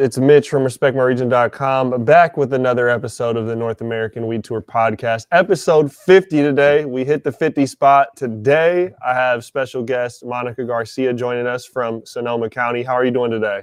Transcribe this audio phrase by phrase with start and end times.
[0.00, 5.26] It's Mitch from RespectMyRegion.com back with another episode of the North American Weed Tour podcast.
[5.32, 6.84] Episode 50 today.
[6.84, 8.14] We hit the 50 spot.
[8.14, 12.84] Today, I have special guest Monica Garcia joining us from Sonoma County.
[12.84, 13.62] How are you doing today?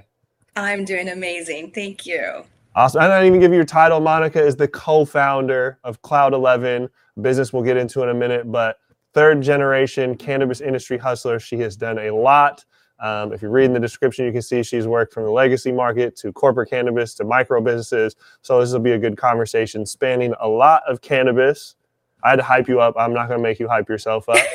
[0.56, 1.70] I'm doing amazing.
[1.70, 2.44] Thank you.
[2.74, 3.00] Awesome.
[3.00, 4.00] I didn't even give you your title.
[4.00, 6.90] Monica is the co founder of Cloud 11,
[7.22, 8.76] business we'll get into in a minute, but
[9.14, 11.40] third generation cannabis industry hustler.
[11.40, 12.62] She has done a lot.
[12.98, 15.70] Um, if you read in the description, you can see she's worked from the legacy
[15.70, 18.16] market to corporate cannabis to micro businesses.
[18.42, 21.76] So this will be a good conversation spanning a lot of cannabis.
[22.24, 22.94] I had to hype you up.
[22.98, 24.38] I'm not going to make you hype yourself up.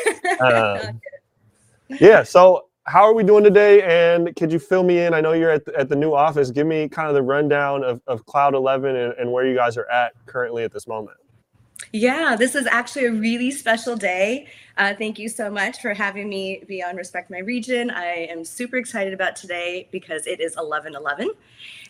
[0.41, 0.99] Um,
[1.99, 2.23] yeah.
[2.23, 3.84] So how are we doing today?
[3.84, 5.13] And could you fill me in?
[5.13, 6.49] I know you're at the, at the new office.
[6.49, 9.77] Give me kind of the rundown of, of Cloud 11 and, and where you guys
[9.77, 11.18] are at currently at this moment.
[11.91, 14.48] Yeah, this is actually a really special day.
[14.77, 17.90] Uh, thank you so much for having me be on Respect My Region.
[17.90, 21.31] I am super excited about today because it is 11 11.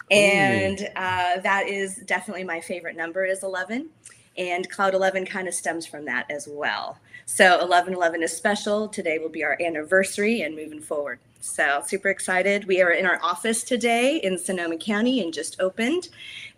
[0.09, 3.90] And uh, that is definitely my favorite number is 11.
[4.38, 6.97] And Cloud 11 kind of stems from that as well.
[7.25, 8.88] So 11 11 is special.
[8.88, 11.19] Today will be our anniversary and moving forward.
[11.39, 12.66] So super excited.
[12.66, 16.09] We are in our office today in Sonoma County and just opened.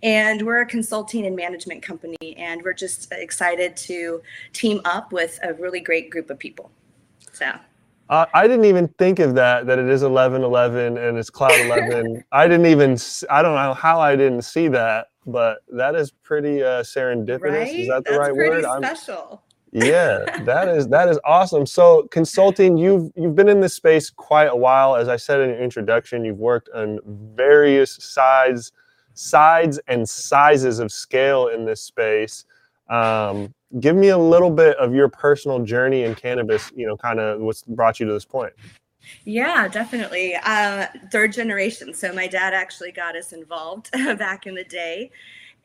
[0.04, 2.36] And we're a consulting and management company.
[2.38, 6.70] And we're just excited to team up with a really great group of people.
[7.32, 7.52] So
[8.10, 11.58] uh, I didn't even think of that, that it is 11 11 and it's Cloud
[11.66, 12.24] 11.
[12.34, 12.98] I didn't even,
[13.30, 17.42] I don't know how I didn't see that, but that is pretty uh, serendipitous.
[17.42, 17.74] right?
[17.74, 18.66] Is that the That's right pretty word?
[18.66, 19.42] I'm- special.
[19.72, 24.46] yeah that is that is awesome so consulting you've you've been in this space quite
[24.46, 27.00] a while as i said in your introduction you've worked on
[27.36, 28.72] various sides
[29.14, 32.46] sides and sizes of scale in this space
[32.90, 37.20] um, give me a little bit of your personal journey in cannabis you know kind
[37.20, 38.54] of what's brought you to this point
[39.26, 40.36] Yeah, definitely.
[40.44, 41.94] Uh, third generation.
[41.94, 45.12] So my dad actually got us involved back in the day.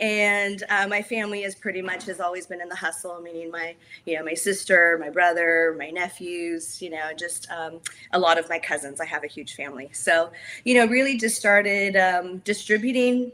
[0.01, 3.75] And uh, my family is pretty much has always been in the hustle, meaning my,
[4.07, 7.81] you know, my sister, my brother, my nephews, you know, just um,
[8.13, 9.01] a lot of my cousins.
[9.01, 9.91] I have a huge family.
[9.93, 10.31] So,
[10.65, 13.33] you know, really just started um, distributing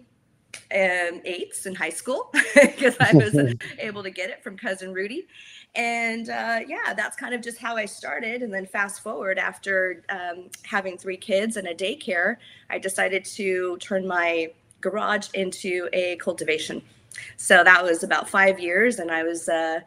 [0.73, 5.27] um, eights in high school because I was able to get it from cousin Rudy.
[5.75, 8.43] And uh, yeah, that's kind of just how I started.
[8.43, 12.37] And then fast forward after um, having three kids and a daycare,
[12.71, 14.53] I decided to turn my
[14.85, 16.83] garage into a cultivation.
[17.37, 19.81] So that was about five years, and I was uh,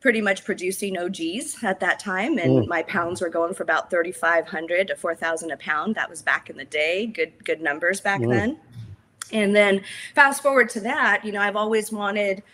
[0.00, 2.68] pretty much producing OGs at that time, and Mm.
[2.68, 5.94] my pounds were going for about thirty five hundred to four thousand a pound.
[5.96, 8.30] That was back in the day, good good numbers back Mm.
[8.30, 8.58] then.
[9.32, 9.82] And then
[10.14, 12.44] fast forward to that, you know, I've always wanted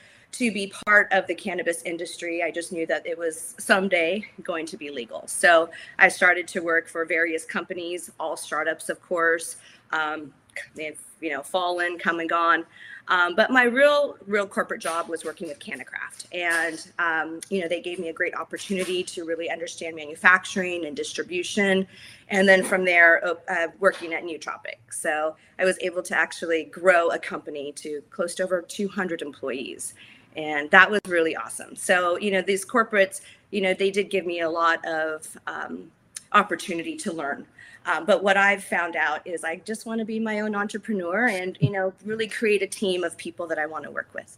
[0.41, 2.42] to be part of the cannabis industry.
[2.42, 5.24] I just knew that it was someday going to be legal.
[5.26, 9.56] So I started to work for various companies, all startups, of course.
[9.91, 10.32] Um,
[10.74, 12.64] they've you know fallen, come and gone.
[13.08, 17.68] Um, but my real, real corporate job was working with CannaCraft, and um, you know
[17.68, 21.86] they gave me a great opportunity to really understand manufacturing and distribution,
[22.28, 24.78] and then from there uh, uh, working at Nootropic.
[24.91, 29.94] So I was able to actually grow a company to close to over 200 employees,
[30.36, 31.74] and that was really awesome.
[31.74, 33.20] So you know these corporates,
[33.50, 35.91] you know they did give me a lot of um,
[36.32, 37.46] opportunity to learn.
[37.87, 41.28] Um, but what I've found out is I just want to be my own entrepreneur
[41.28, 44.37] and you know really create a team of people that I want to work with.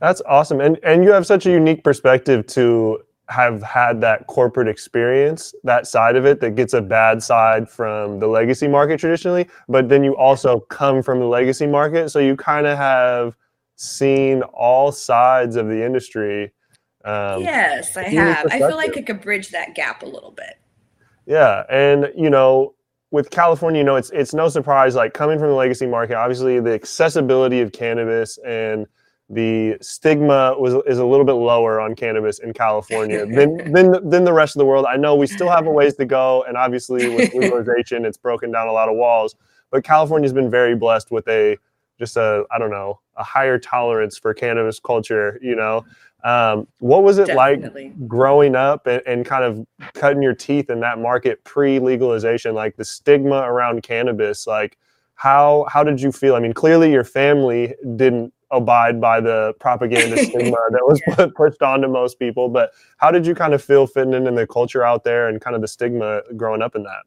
[0.00, 0.60] That's awesome.
[0.60, 5.86] And and you have such a unique perspective to have had that corporate experience, that
[5.86, 10.04] side of it that gets a bad side from the legacy market traditionally, but then
[10.04, 13.36] you also come from the legacy market, so you kind of have
[13.74, 16.52] seen all sides of the industry.
[17.04, 18.46] Um, yes, I have.
[18.50, 18.96] I feel like.
[18.96, 20.58] I could bridge that gap a little bit.
[21.26, 22.74] Yeah, and you know,
[23.10, 26.60] with California, you know, it's it's no surprise like coming from the legacy market, obviously
[26.60, 28.86] the accessibility of cannabis and
[29.28, 34.24] the stigma was is a little bit lower on cannabis in California than than than
[34.24, 34.86] the rest of the world.
[34.88, 38.52] I know we still have a ways to go, and obviously with legalization, it's broken
[38.52, 39.34] down a lot of walls.
[39.70, 41.56] But California's been very blessed with a
[41.98, 45.40] just a I don't know a higher tolerance for cannabis culture.
[45.42, 45.84] You know,
[46.24, 47.88] um, what was it Definitely.
[47.90, 52.54] like growing up and, and kind of cutting your teeth in that market pre-legalization?
[52.54, 54.76] Like the stigma around cannabis, like
[55.14, 56.34] how how did you feel?
[56.34, 61.14] I mean, clearly your family didn't abide by the propaganda stigma that was Yeah.
[61.14, 64.34] put, pushed onto most people, but how did you kind of feel fitting in in
[64.34, 67.02] the culture out there and kind of the stigma growing up in that?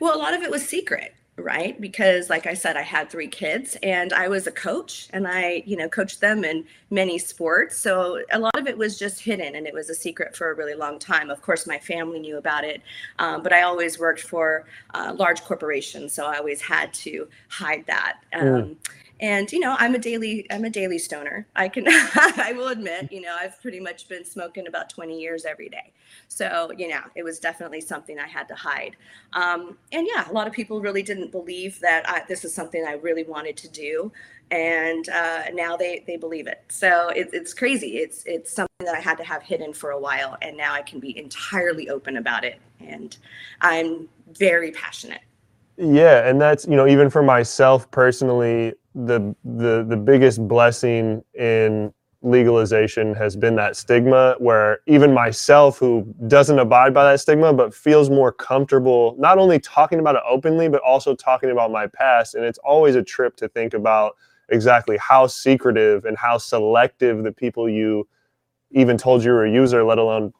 [0.00, 1.14] Well, a lot of it was secret.
[1.38, 1.80] Right?
[1.80, 5.62] Because like i said i had three kids and i was a coach and i
[5.66, 7.76] you know coached them in many sports.
[7.76, 10.54] So a lot of it was just hidden and it was a secret for a
[10.54, 11.30] really long time.
[11.30, 12.82] Of course my family knew about it
[13.18, 14.64] um, but i always worked for
[14.94, 18.76] uh, large corporations so i always had to hide that um, mm
[19.20, 21.46] and you know i'm a daily i'm a daily stoner.
[21.56, 25.44] I can i will admit you know i've pretty much been smoking about 20 years
[25.44, 25.92] every day.
[26.28, 28.96] So you know it was definitely something i had to hide.
[29.32, 32.84] Um, and yeah a lot of people really didn't believe that I, this is something
[32.86, 34.12] i really wanted to do.
[34.50, 36.62] And uh, now they they believe it.
[36.68, 37.98] So it, it's crazy.
[37.98, 40.82] It's it's something that i had to have hidden for a while and now i
[40.82, 42.60] can be entirely open about it.
[42.80, 43.16] And
[43.60, 45.22] i'm very passionate.
[45.76, 48.74] Yeah and that's you know even for myself personally
[49.06, 56.02] the the the biggest blessing in legalization has been that stigma where even myself who
[56.26, 60.68] doesn't abide by that stigma but feels more comfortable not only talking about it openly
[60.68, 64.16] but also talking about my past and it's always a trip to think about
[64.48, 68.06] exactly how secretive and how selective the people you
[68.72, 70.32] even told you were a user let alone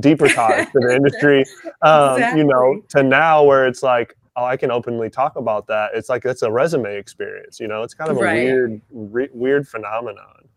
[0.00, 1.42] deeper ties to the industry
[1.80, 2.40] um, exactly.
[2.42, 5.90] you know to now where it's like oh, I can openly talk about that.
[5.94, 7.82] It's like it's a resume experience, you know.
[7.82, 8.44] It's kind of a right.
[8.44, 10.48] weird, re- weird phenomenon.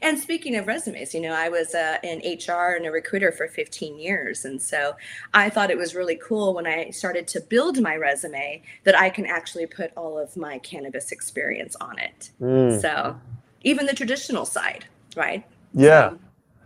[0.00, 3.48] And speaking of resumes, you know, I was uh, in HR and a recruiter for
[3.48, 4.44] 15 years.
[4.44, 4.94] And so
[5.34, 9.10] I thought it was really cool when I started to build my resume that I
[9.10, 12.30] can actually put all of my cannabis experience on it.
[12.40, 12.80] Mm.
[12.80, 13.18] So
[13.62, 14.86] even the traditional side,
[15.16, 15.44] right?
[15.74, 16.14] Yeah.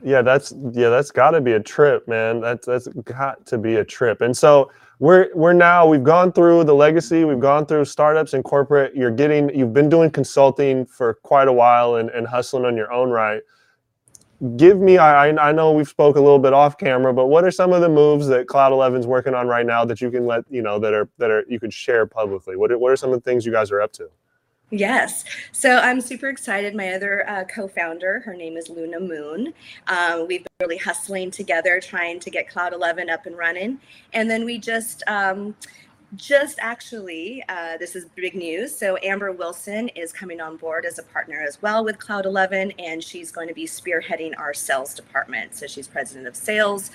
[0.05, 2.41] Yeah, that's yeah, that's got to be a trip, man.
[2.41, 4.21] That's that's got to be a trip.
[4.21, 8.45] And so we're we're now we've gone through the legacy, we've gone through startups and
[8.45, 8.95] corporate.
[8.95, 12.93] You're getting you've been doing consulting for quite a while and, and hustling on your
[12.93, 13.43] own right.
[14.57, 17.51] Give me I I know we've spoke a little bit off camera, but what are
[17.51, 20.45] some of the moves that Cloud 11's working on right now that you can let
[20.51, 22.57] you know that are that are you could share publicly?
[22.57, 24.09] What are, what are some of the things you guys are up to?
[24.73, 25.25] Yes.
[25.53, 26.75] So I'm super excited.
[26.75, 29.53] My other uh, co founder, her name is Luna Moon.
[29.87, 33.79] Um, we've been really hustling together, trying to get Cloud 11 up and running.
[34.15, 35.55] And then we just, um,
[36.17, 38.75] just actually, uh, this is big news.
[38.75, 42.73] So Amber Wilson is coming on board as a partner as well with Cloud 11,
[42.79, 45.55] and she's going to be spearheading our sales department.
[45.55, 46.91] So she's president of sales,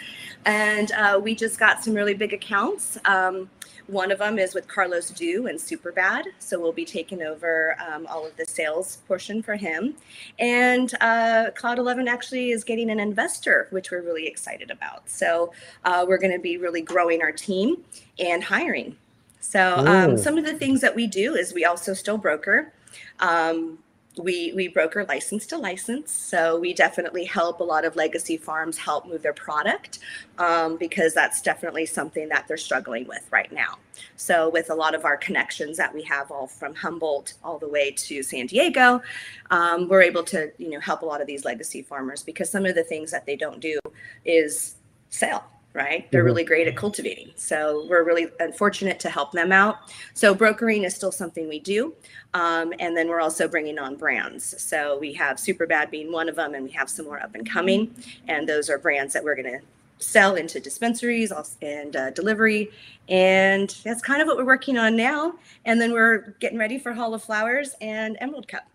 [0.46, 2.98] and uh, we just got some really big accounts.
[3.06, 3.50] Um,
[3.88, 6.24] one of them is with Carlos Dew and Superbad.
[6.40, 9.96] So we'll be taking over um, all of the sales portion for him.
[10.38, 15.10] And uh, Cloud 11 actually is getting an investor, which we're really excited about.
[15.10, 15.54] So
[15.86, 17.84] uh, we're going to be really growing our team
[18.20, 18.98] and hiring.
[19.40, 22.74] So um, some of the things that we do is we also still broker.
[23.20, 23.80] Um,
[24.20, 28.78] we we broker license to license so we definitely help a lot of legacy farms
[28.78, 30.00] help move their product
[30.38, 33.78] um, because that's definitely something that they're struggling with right now.
[34.16, 37.68] So with a lot of our connections that we have all from humboldt all the
[37.68, 39.02] way to san diego
[39.52, 42.66] um, we're able to you know help a lot of these legacy farmers because some
[42.66, 43.80] of the things that they don't do
[44.26, 44.76] is
[45.10, 45.46] sell
[45.78, 46.12] right?
[46.12, 46.26] They're mm-hmm.
[46.26, 47.32] really great at cultivating.
[47.36, 49.78] So we're really unfortunate to help them out.
[50.16, 51.94] So brokering is still something we do.
[52.34, 54.62] Um, and then we're also bringing on brands.
[54.62, 57.48] So we have Superbad being one of them, and we have some more up and
[57.48, 57.94] coming.
[58.28, 59.66] And those are brands that we're going to
[60.00, 61.32] sell into dispensaries
[61.62, 62.72] and uh, delivery.
[63.08, 65.36] And that's kind of what we're working on now.
[65.66, 68.68] And then we're getting ready for Hall of Flowers and Emerald Cup.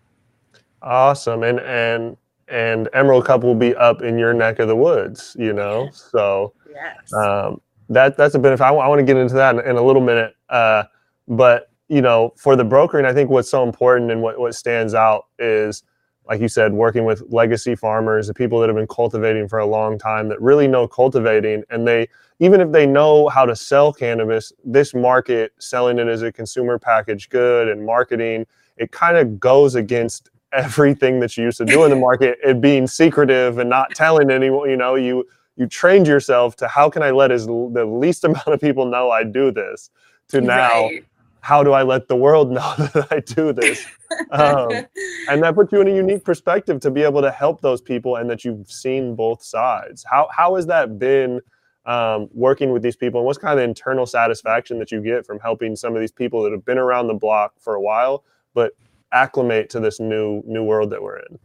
[0.81, 1.43] Awesome.
[1.43, 2.17] And, and,
[2.47, 5.89] and Emerald Cup will be up in your neck of the woods, you know?
[5.91, 7.13] So, Yes.
[7.13, 8.63] Um, that that's a benefit.
[8.63, 10.35] I, w- I want to get into that in, in a little minute.
[10.49, 10.83] Uh,
[11.27, 14.93] but you know, for the brokering, I think what's so important and what, what stands
[14.93, 15.83] out is,
[16.27, 19.65] like you said, working with legacy farmers, the people that have been cultivating for a
[19.65, 22.07] long time that really know cultivating, and they
[22.39, 26.79] even if they know how to sell cannabis, this market selling it as a consumer
[26.79, 28.45] package good and marketing,
[28.77, 32.37] it kind of goes against everything that you used to do in the market.
[32.43, 34.69] It being secretive and not telling anyone.
[34.69, 38.47] You know, you you trained yourself to how can I let as the least amount
[38.47, 39.89] of people know I do this
[40.29, 41.05] to now right.
[41.41, 43.85] how do I let the world know that I do this?
[44.31, 44.69] um,
[45.29, 48.15] and that puts you in a unique perspective to be able to help those people
[48.15, 50.05] and that you've seen both sides.
[50.09, 51.41] How how has that been
[51.85, 55.25] um, working with these people, and what's kind of the internal satisfaction that you get
[55.25, 58.23] from helping some of these people that have been around the block for a while
[58.53, 58.73] but
[59.11, 61.39] acclimate to this new new world that we're in?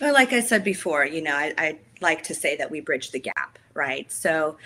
[0.00, 3.10] Well, like I said before, you know, I, I like to say that we bridge
[3.10, 4.10] the gap, right?
[4.10, 4.56] So,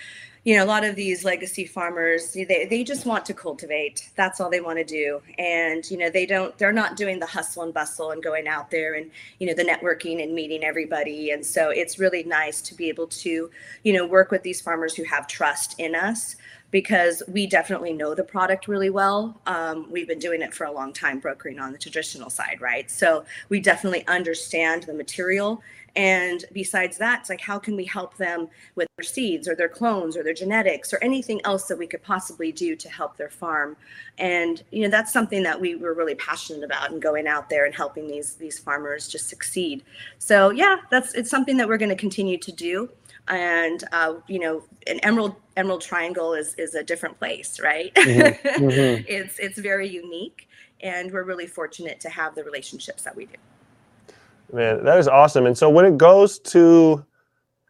[0.44, 4.08] you know, a lot of these legacy farmers, they, they just want to cultivate.
[4.16, 5.20] That's all they want to do.
[5.38, 8.70] And, you know, they don't, they're not doing the hustle and bustle and going out
[8.70, 11.30] there and, you know, the networking and meeting everybody.
[11.30, 13.50] And so it's really nice to be able to,
[13.82, 16.37] you know, work with these farmers who have trust in us
[16.70, 19.40] because we definitely know the product really well.
[19.46, 22.90] Um, we've been doing it for a long time, brokering on the traditional side, right?
[22.90, 25.62] So we definitely understand the material
[25.97, 29.68] and besides that, it's like, how can we help them with their seeds or their
[29.68, 33.30] clones or their genetics or anything else that we could possibly do to help their
[33.30, 33.76] farm?
[34.18, 37.64] And, you know, that's something that we were really passionate about and going out there
[37.64, 39.82] and helping these, these farmers just succeed.
[40.18, 42.90] So yeah, that's, it's something that we're going to continue to do.
[43.28, 47.94] And, uh, you know, an emerald, emerald triangle is, is a different place, right?
[47.94, 48.64] Mm-hmm.
[48.64, 49.04] Mm-hmm.
[49.09, 50.49] it's, it's very unique
[50.82, 53.35] and we're really fortunate to have the relationships that we do.
[54.52, 55.47] Man, that is awesome.
[55.47, 57.04] And so when it goes to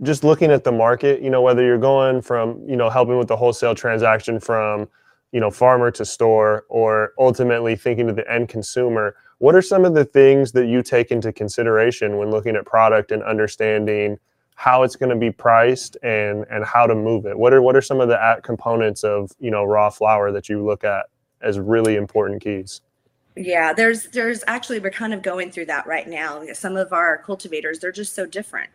[0.03, 3.29] just looking at the market, you know, whether you're going from, you know, helping with
[3.29, 4.89] the wholesale transaction from,
[5.33, 9.85] you know, farmer to store or ultimately thinking to the end consumer, what are some
[9.85, 14.19] of the things that you take into consideration when looking at product and understanding
[14.55, 17.39] how it's going to be priced and and how to move it?
[17.39, 20.65] What are what are some of the components of, you know, raw flower that you
[20.65, 21.07] look at
[21.43, 22.81] as really important keys?
[23.37, 26.43] Yeah, there's there's actually we're kind of going through that right now.
[26.53, 28.71] Some of our cultivators, they're just so different.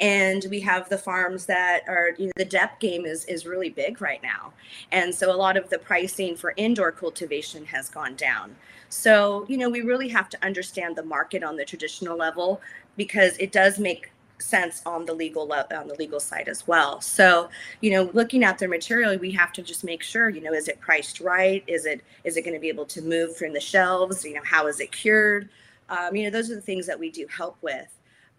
[0.00, 3.68] And we have the farms that are, you know, the dep game is is really
[3.70, 4.52] big right now.
[4.92, 8.56] And so a lot of the pricing for indoor cultivation has gone down.
[8.88, 12.60] So, you know, we really have to understand the market on the traditional level
[12.96, 17.00] because it does make sense on the legal on the legal side as well.
[17.00, 17.48] So,
[17.80, 20.68] you know, looking at their material, we have to just make sure, you know, is
[20.68, 21.64] it priced right?
[21.66, 24.24] Is it is it going to be able to move from the shelves?
[24.24, 25.48] You know, how is it cured?
[25.88, 27.88] Um, you know, those are the things that we do help with.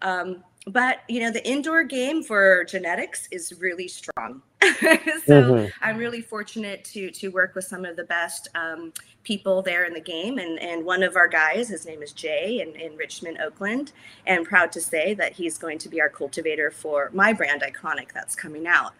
[0.02, 4.42] Um, but you know the indoor game for genetics is really strong
[5.24, 5.66] so mm-hmm.
[5.80, 8.92] i'm really fortunate to to work with some of the best um,
[9.24, 12.60] people there in the game and and one of our guys his name is jay
[12.60, 13.92] in, in richmond oakland
[14.26, 18.12] and proud to say that he's going to be our cultivator for my brand iconic
[18.12, 18.92] that's coming out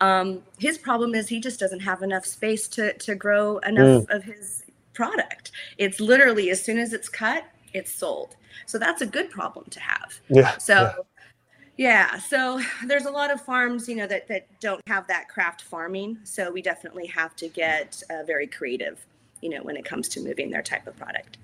[0.00, 4.10] um, his problem is he just doesn't have enough space to to grow enough mm.
[4.10, 4.64] of his
[4.94, 9.66] product it's literally as soon as it's cut it's sold so that's a good problem
[9.70, 10.20] to have.
[10.28, 10.56] Yeah.
[10.58, 10.92] So yeah.
[11.76, 12.18] Yeah.
[12.18, 16.18] So there's a lot of farms, you know, that that don't have that craft farming.
[16.24, 19.04] So we definitely have to get uh, very creative,
[19.40, 21.38] you know, when it comes to moving their type of product.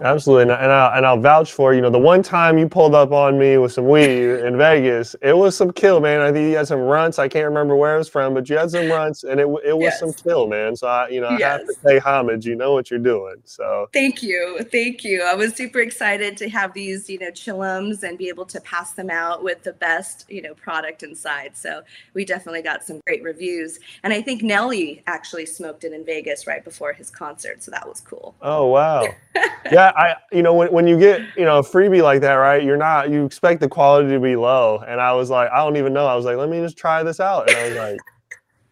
[0.00, 3.12] Absolutely, and, I'll, and I'll vouch for you know the one time you pulled up
[3.12, 6.20] on me with some weed in Vegas, it was some kill, man.
[6.20, 7.18] I think you had some runts.
[7.18, 9.76] I can't remember where it was from, but you had some runts, and it it
[9.76, 10.00] was yes.
[10.00, 10.74] some kill, man.
[10.74, 11.60] So I you know I yes.
[11.60, 12.44] have to pay homage.
[12.44, 15.22] You know what you're doing, so thank you, thank you.
[15.22, 18.92] I was super excited to have these you know chillums and be able to pass
[18.94, 21.56] them out with the best you know product inside.
[21.56, 21.82] So
[22.14, 26.48] we definitely got some great reviews, and I think Nelly actually smoked it in Vegas
[26.48, 28.34] right before his concert, so that was cool.
[28.42, 29.06] Oh wow,
[29.70, 29.83] yeah.
[29.90, 32.62] I, you know, when, when you get, you know, a freebie like that, right?
[32.62, 34.82] You're not, you expect the quality to be low.
[34.86, 36.06] And I was like, I don't even know.
[36.06, 37.48] I was like, let me just try this out.
[37.48, 37.98] And I was like,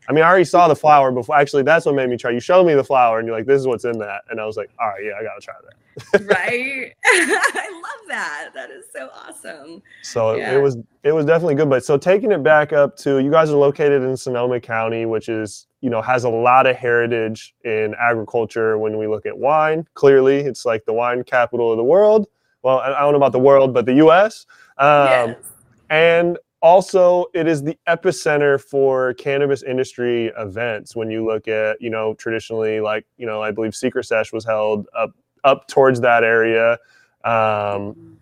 [0.08, 1.36] I mean, I already saw the flower before.
[1.36, 2.32] Actually, that's what made me try.
[2.32, 4.46] You showed me the flower, and you're like, "This is what's in that," and I
[4.46, 6.92] was like, "All right, yeah, I gotta try that." right.
[7.04, 8.50] I that.
[8.54, 9.82] That is so awesome.
[10.02, 10.54] So yeah.
[10.54, 11.68] it was it was definitely good.
[11.68, 15.28] But so taking it back up to you guys are located in Sonoma County, which
[15.28, 18.78] is you know has a lot of heritage in agriculture.
[18.78, 22.28] When we look at wine, clearly it's like the wine capital of the world.
[22.62, 24.46] Well, I don't know about the world, but the U.S.
[24.78, 25.36] Um, yes.
[25.90, 31.90] And also it is the epicenter for cannabis industry events when you look at you
[31.90, 35.10] know traditionally like you know i believe secret sesh was held up
[35.42, 36.78] up towards that area
[37.24, 38.18] um,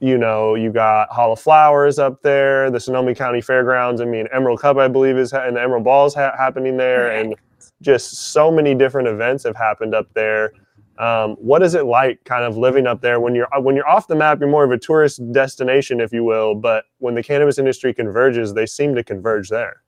[0.00, 4.26] you know you got hall of flowers up there the sonoma county fairgrounds i mean
[4.32, 7.34] emerald cup i believe is and the emerald balls ha- happening there and
[7.80, 10.52] just so many different events have happened up there
[10.98, 14.06] um, what is it like, kind of living up there when you're when you're off
[14.06, 14.38] the map?
[14.38, 16.54] You're more of a tourist destination, if you will.
[16.54, 19.82] But when the cannabis industry converges, they seem to converge there.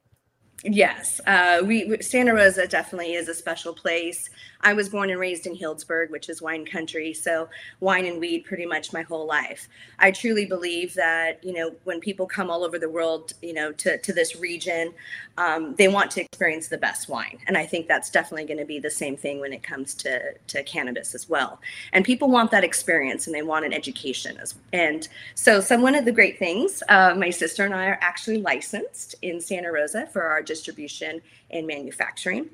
[0.65, 4.31] Yes, uh, we Santa Rosa definitely is a special place.
[4.63, 7.49] I was born and raised in Healdsburg, which is wine country, so
[7.81, 9.69] wine and weed pretty much my whole life.
[9.99, 13.71] I truly believe that you know when people come all over the world, you know,
[13.73, 14.95] to to this region,
[15.37, 18.65] um, they want to experience the best wine, and I think that's definitely going to
[18.65, 21.61] be the same thing when it comes to to cannabis as well.
[21.93, 24.55] And people want that experience, and they want an education as.
[24.73, 28.39] And so, some one of the great things, uh, my sister and I are actually
[28.39, 32.49] licensed in Santa Rosa for our distribution and manufacturing.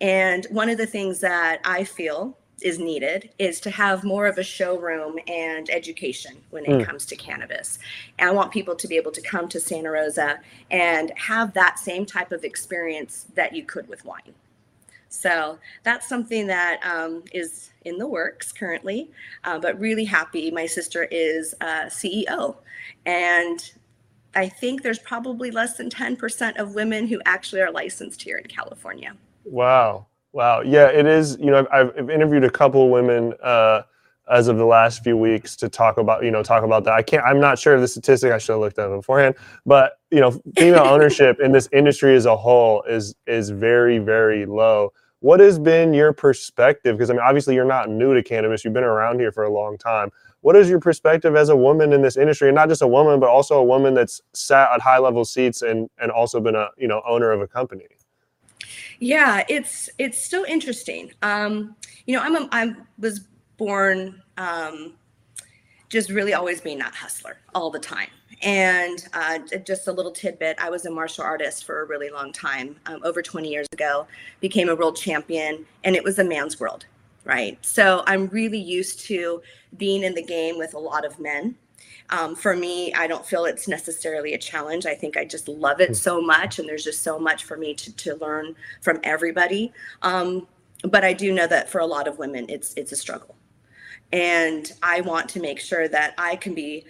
[0.00, 4.38] And one of the things that I feel is needed is to have more of
[4.38, 6.84] a showroom and education when it mm.
[6.84, 7.78] comes to cannabis.
[8.18, 11.78] And I want people to be able to come to Santa Rosa and have that
[11.78, 14.34] same type of experience that you could with wine.
[15.08, 19.10] So that's something that um, is in the works currently,
[19.44, 20.50] uh, but really happy.
[20.50, 22.56] My sister is a CEO,
[23.04, 23.72] and
[24.34, 28.46] I think there's probably less than 10% of women who actually are licensed here in
[28.46, 29.14] California.
[29.44, 30.06] Wow.
[30.32, 30.62] Wow.
[30.62, 31.36] Yeah, it is.
[31.38, 33.82] You know, I've, I've interviewed a couple of women uh,
[34.30, 36.94] as of the last few weeks to talk about, you know, talk about that.
[36.94, 38.32] I can't, I'm not sure of the statistic.
[38.32, 39.34] I should have looked at it beforehand,
[39.66, 44.46] but you know, female ownership in this industry as a whole is, is very, very
[44.46, 44.92] low.
[45.20, 46.96] What has been your perspective?
[46.96, 48.64] Because I mean, obviously you're not new to cannabis.
[48.64, 50.10] You've been around here for a long time.
[50.42, 53.18] What is your perspective as a woman in this industry, and not just a woman,
[53.20, 56.68] but also a woman that's sat at high level seats and and also been a
[56.76, 57.86] you know owner of a company?
[58.98, 61.12] Yeah, it's it's still interesting.
[61.22, 61.74] Um,
[62.06, 63.20] you know, I'm a, I was
[63.56, 64.94] born um,
[65.88, 68.08] just really always being that hustler all the time.
[68.42, 72.32] And uh, just a little tidbit I was a martial artist for a really long
[72.32, 74.06] time, um, over 20 years ago,
[74.40, 76.86] became a world champion, and it was a man's world,
[77.24, 77.58] right?
[77.64, 79.42] So I'm really used to
[79.76, 81.56] being in the game with a lot of men.
[82.10, 84.84] Um, for me, I don't feel it's necessarily a challenge.
[84.84, 87.74] I think I just love it so much, and there's just so much for me
[87.74, 89.72] to, to learn from everybody.
[90.02, 90.46] Um,
[90.82, 93.36] but I do know that for a lot of women, it's it's a struggle,
[94.12, 96.84] and I want to make sure that I can be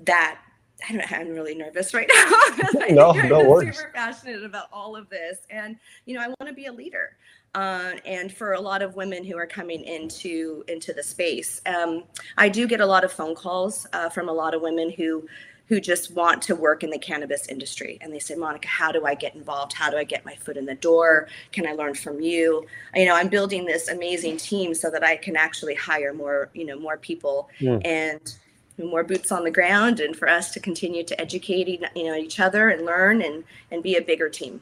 [0.00, 0.40] that
[0.88, 2.88] I don't, I'm really nervous right now.
[2.90, 3.78] no, no worries.
[3.78, 7.16] Super passionate about all of this, and you know, I want to be a leader.
[7.54, 12.04] Uh, and for a lot of women who are coming into into the space, um,
[12.38, 15.26] I do get a lot of phone calls uh, from a lot of women who
[15.66, 19.04] who just want to work in the cannabis industry, and they say, Monica, how do
[19.06, 19.72] I get involved?
[19.72, 21.28] How do I get my foot in the door?
[21.52, 22.66] Can I learn from you?
[22.94, 26.64] You know, I'm building this amazing team so that I can actually hire more, you
[26.64, 27.80] know, more people mm.
[27.84, 28.34] and
[28.78, 32.40] more boots on the ground and for us to continue to educate you know each
[32.40, 34.60] other and learn and and be a bigger team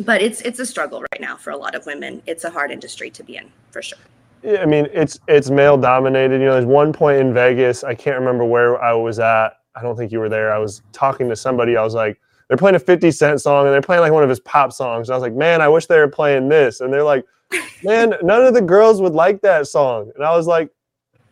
[0.00, 2.70] but it's it's a struggle right now for a lot of women it's a hard
[2.70, 3.98] industry to be in for sure
[4.44, 6.38] yeah, I mean it's it's male dominated.
[6.38, 9.54] You know, there's one point in Vegas, I can't remember where I was at.
[9.74, 10.52] I don't think you were there.
[10.52, 11.78] I was talking to somebody.
[11.78, 14.28] I was like, they're playing a 50 Cent song and they're playing like one of
[14.28, 15.08] his pop songs.
[15.08, 16.80] And I was like, man, I wish they were playing this.
[16.80, 17.24] And they're like,
[17.82, 20.12] man, none of the girls would like that song.
[20.14, 20.70] And I was like,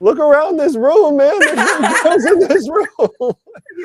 [0.00, 1.38] look around this room, man.
[1.38, 3.35] There's no girls in this room.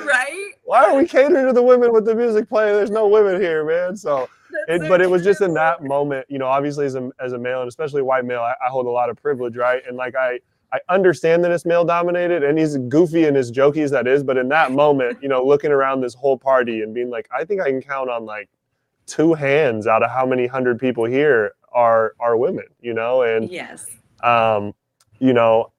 [0.05, 0.51] right?
[0.63, 2.75] Why are we catering to the women with the music playing?
[2.75, 3.95] There's no women here, man.
[3.97, 4.29] So,
[4.67, 7.33] it, so but it was just in that moment, you know, obviously as a, as
[7.33, 9.81] a male and especially white male, I, I hold a lot of privilege, right?
[9.87, 10.39] And like I,
[10.73, 14.23] I understand that it's male dominated and he's goofy and as jokey as that is,
[14.23, 17.45] but in that moment, you know, looking around this whole party and being like, I
[17.45, 18.49] think I can count on like
[19.05, 23.49] two hands out of how many hundred people here are are women, you know, and
[23.49, 23.85] yes,
[24.23, 24.73] um,
[25.19, 25.71] you know,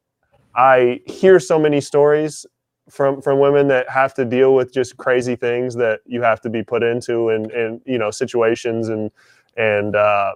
[0.54, 2.46] I hear so many stories
[2.88, 6.51] from from women that have to deal with just crazy things that you have to
[6.51, 9.11] be put into and and you know situations and
[9.57, 10.33] and uh,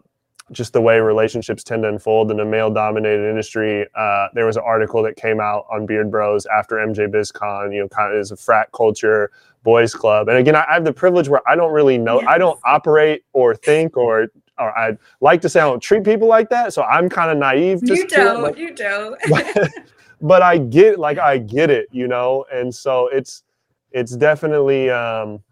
[0.51, 3.87] just the way relationships tend to unfold in a male dominated industry.
[3.95, 7.81] Uh, there was an article that came out on Beard Bros after MJ BizCon, you
[7.81, 9.31] know, kind of is a frat culture
[9.63, 10.29] boys club.
[10.29, 12.29] And again, I, I have the privilege where I don't really know, yes.
[12.29, 16.29] I don't operate or think or or I'd like to say I don't treat people
[16.29, 16.75] like that.
[16.75, 17.81] So I'm kind of naive.
[17.83, 19.19] You don't, like, you don't.
[20.23, 23.43] but I get like I get it, you know, and so it's
[23.91, 25.43] it's definitely um,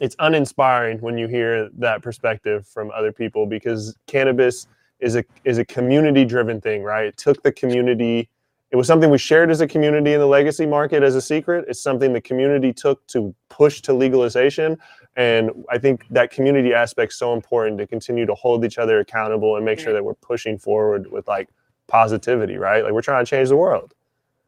[0.00, 4.66] it's uninspiring when you hear that perspective from other people because cannabis
[4.98, 7.06] is a is a community driven thing, right?
[7.06, 8.28] It took the community.
[8.70, 11.64] It was something we shared as a community in the legacy market as a secret.
[11.68, 14.78] It's something the community took to push to legalization.
[15.16, 19.00] And I think that community aspect is so important to continue to hold each other
[19.00, 21.48] accountable and make sure that we're pushing forward with like
[21.90, 22.82] positivity, right?
[22.84, 23.94] Like we're trying to change the world.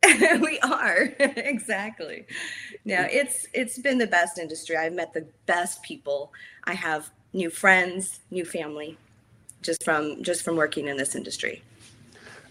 [0.41, 2.27] we are exactly.
[2.85, 4.77] No, it's it's been the best industry.
[4.77, 6.33] I've met the best people.
[6.65, 8.97] I have new friends, new family,
[9.63, 11.63] just from just from working in this industry.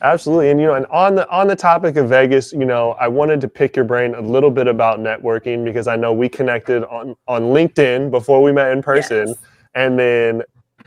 [0.04, 3.08] Absolutely, and you know, and on the on the topic of Vegas, you know, I
[3.08, 6.84] wanted to pick your brain a little bit about networking because I know we connected
[6.86, 9.38] on on LinkedIn before we met in person, yes.
[9.75, 10.41] and then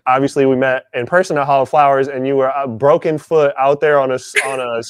[0.06, 3.54] obviously we met in person at Hall of Flowers, and you were a broken foot
[3.58, 4.82] out there on a on a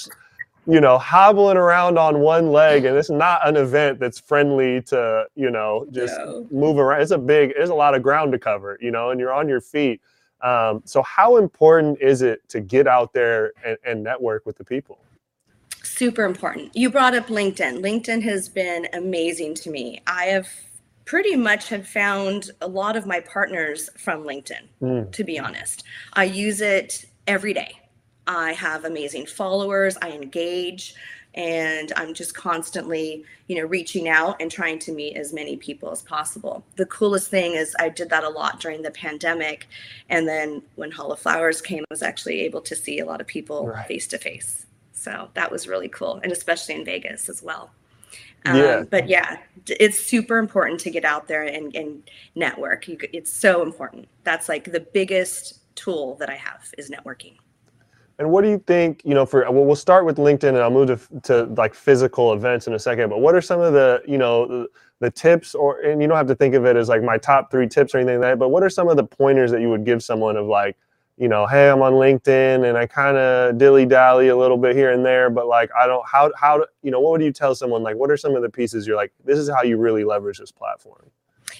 [0.66, 5.27] you know hobbling around on one leg, and it's not an event that's friendly to
[5.35, 6.14] you know just
[6.50, 7.03] move around.
[7.03, 9.48] It's a big, there's a lot of ground to cover, you know, and you're on
[9.48, 10.00] your feet.
[10.40, 14.64] Um, so how important is it to get out there and, and network with the
[14.64, 14.98] people?
[15.83, 16.74] Super important.
[16.77, 17.81] You brought up LinkedIn.
[17.81, 20.03] LinkedIn has been amazing to me.
[20.07, 20.48] I have
[21.05, 25.12] pretty much have found a lot of my partners from LinkedIn, mm.
[25.12, 25.85] to be honest.
[26.14, 27.79] I use it every day.
[28.27, 30.95] I have amazing followers, I engage,
[31.35, 35.90] and I'm just constantly, you know, reaching out and trying to meet as many people
[35.90, 36.64] as possible.
[36.77, 39.67] The coolest thing is I did that a lot during the pandemic.
[40.09, 43.21] And then when Hall of Flowers came, I was actually able to see a lot
[43.21, 44.64] of people face to face.
[44.93, 46.21] So that was really cool.
[46.23, 47.73] And especially in Vegas as well.
[48.44, 48.85] Um, yeah.
[48.88, 52.02] But yeah, it's super important to get out there and, and
[52.35, 52.88] network.
[52.88, 54.07] You, it's so important.
[54.22, 57.37] That's like the biggest tool that I have is networking.
[58.18, 60.70] And what do you think, you know, for well, we'll start with LinkedIn and I'll
[60.70, 64.02] move to, to like physical events in a second, but what are some of the,
[64.07, 64.68] you know, the,
[65.00, 67.50] the tips or, and you don't have to think of it as like my top
[67.50, 69.68] three tips or anything like that, but what are some of the pointers that you
[69.68, 70.76] would give someone of like,
[71.16, 74.74] you know, hey, I'm on LinkedIn and I kind of dilly dally a little bit
[74.74, 77.55] here and there, but like, I don't, how, how, you know, what would you tell
[77.55, 77.83] someone?
[77.83, 80.38] Like, what are some of the pieces you're like, this is how you really leverage
[80.38, 81.11] this platform?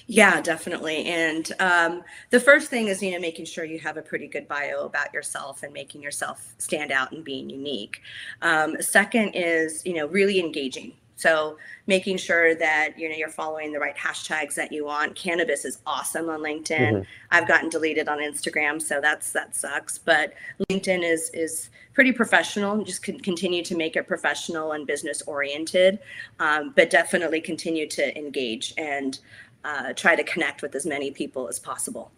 [0.07, 1.05] Yeah, definitely.
[1.05, 4.47] And um, the first thing is, you know, making sure you have a pretty good
[4.47, 8.01] bio about yourself and making yourself stand out and being unique.
[8.41, 10.93] Um, second is, you know, really engaging.
[11.15, 15.15] So making sure that you know you're following the right hashtags that you want.
[15.15, 16.91] Cannabis is awesome on LinkedIn.
[16.91, 17.01] Mm-hmm.
[17.31, 19.97] I've gotten deleted on Instagram, so that's that sucks.
[19.97, 20.33] But
[20.69, 22.83] LinkedIn is is pretty professional.
[22.83, 25.99] Just continue to make it professional and business oriented,
[26.39, 29.19] um, but definitely continue to engage and
[29.63, 32.11] uh, try to connect with as many people as possible.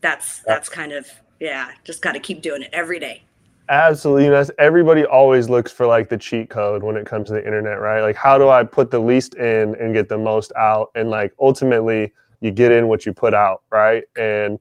[0.00, 1.08] That's that's kind of
[1.40, 1.72] yeah.
[1.84, 3.22] Just got to keep doing it every day.
[3.70, 4.24] Absolutely.
[4.24, 7.44] You know, everybody always looks for like the cheat code when it comes to the
[7.44, 8.00] internet, right?
[8.00, 10.90] Like, how do I put the least in and get the most out?
[10.94, 14.04] And like, ultimately, you get in what you put out, right?
[14.16, 14.58] And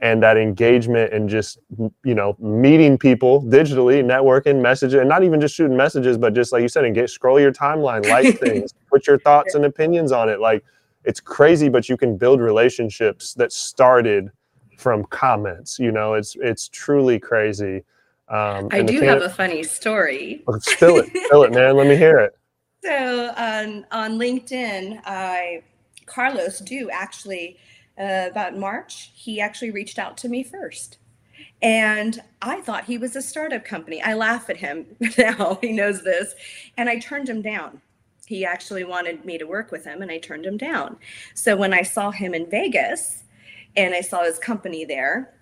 [0.00, 1.58] and that engagement and just
[2.04, 6.52] you know meeting people digitally, networking, messaging, and not even just shooting messages, but just
[6.52, 10.12] like you said, and get scroll your timeline, like things, put your thoughts and opinions
[10.12, 10.40] on it.
[10.40, 10.64] Like,
[11.04, 14.30] it's crazy, but you can build relationships that started
[14.78, 15.78] from comments.
[15.78, 17.84] You know, it's it's truly crazy.
[18.30, 20.42] Um, I do have a funny story.
[20.46, 21.76] Oh, spill it, spill it, man.
[21.76, 22.32] Let me hear it.
[22.84, 25.64] So on on LinkedIn, I
[26.06, 27.58] Carlos do actually
[27.98, 29.10] uh, about March.
[29.14, 30.98] He actually reached out to me first,
[31.60, 34.00] and I thought he was a startup company.
[34.00, 34.86] I laugh at him
[35.18, 35.58] now.
[35.60, 36.34] He knows this,
[36.76, 37.82] and I turned him down.
[38.26, 40.98] He actually wanted me to work with him, and I turned him down.
[41.34, 43.24] So when I saw him in Vegas,
[43.76, 45.34] and I saw his company there,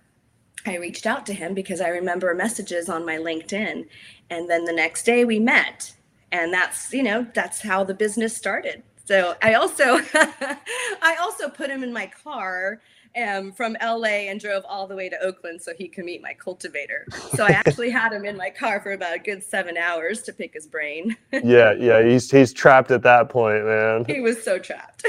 [0.67, 3.87] I reached out to him because I remember messages on my LinkedIn.
[4.29, 5.93] And then the next day we met.
[6.31, 8.83] And that's, you know, that's how the business started.
[9.05, 12.81] So I also I also put him in my car
[13.15, 16.33] um, from LA and drove all the way to Oakland so he could meet my
[16.33, 17.07] cultivator.
[17.35, 20.33] So I actually had him in my car for about a good seven hours to
[20.33, 21.15] pick his brain.
[21.31, 24.05] yeah, yeah, he's he's trapped at that point, man.
[24.05, 25.05] He was so trapped.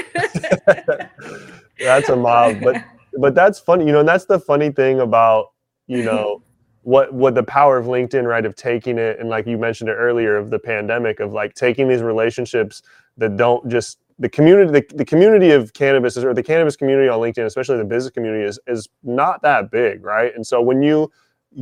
[1.77, 2.83] that's a mob, but
[3.17, 5.51] but that's funny, you know, and that's the funny thing about,
[5.87, 6.41] you know,
[6.83, 8.45] what what the power of LinkedIn, right?
[8.45, 11.87] Of taking it and like you mentioned it earlier of the pandemic of like taking
[11.87, 12.81] these relationships
[13.17, 17.19] that don't just the community the, the community of cannabis or the cannabis community on
[17.19, 20.33] LinkedIn, especially the business community, is is not that big, right?
[20.35, 21.11] And so when you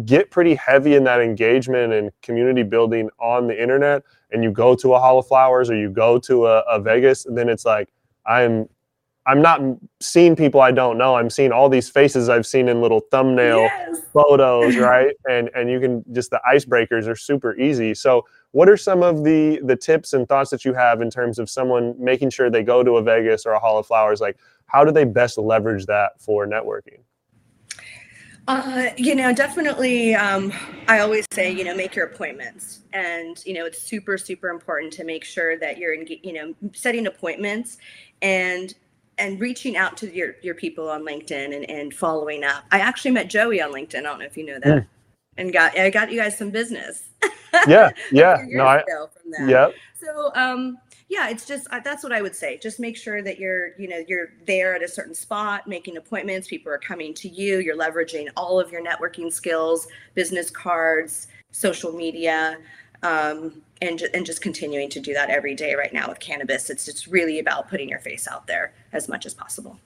[0.05, 4.75] get pretty heavy in that engagement and community building on the internet and you go
[4.75, 7.89] to a hall of flowers or you go to a, a vegas then it's like
[8.25, 8.67] i'm
[9.27, 9.61] I'm not
[9.99, 11.15] seeing people I don't know.
[11.15, 14.01] I'm seeing all these faces I've seen in little thumbnail yes.
[14.13, 15.13] photos, right?
[15.29, 17.93] and and you can just the icebreakers are super easy.
[17.93, 21.39] So, what are some of the the tips and thoughts that you have in terms
[21.39, 24.21] of someone making sure they go to a Vegas or a Hall of Flowers?
[24.21, 24.37] Like,
[24.67, 26.99] how do they best leverage that for networking?
[28.47, 30.15] Uh, you know, definitely.
[30.15, 30.53] Um,
[30.87, 34.93] I always say, you know, make your appointments, and you know, it's super, super important
[34.93, 37.77] to make sure that you're, in, you know, setting appointments
[38.21, 38.73] and
[39.17, 42.63] and reaching out to your your people on LinkedIn and, and following up.
[42.71, 43.99] I actually met Joey on LinkedIn.
[43.99, 44.83] I don't know if you know that.
[44.83, 44.87] Mm.
[45.37, 47.09] And got I got you guys some business.
[47.67, 48.37] Yeah, yeah.
[48.47, 49.49] no, I, from that.
[49.49, 49.73] Yep.
[49.95, 50.77] So um
[51.09, 52.57] yeah, it's just uh, that's what I would say.
[52.57, 56.47] Just make sure that you're, you know, you're there at a certain spot, making appointments.
[56.49, 57.59] People are coming to you.
[57.59, 62.57] You're leveraging all of your networking skills, business cards, social media,
[63.03, 66.69] um, and and just continuing to do that every day right now with cannabis.
[66.69, 69.79] It's just really about putting your face out there as much as possible.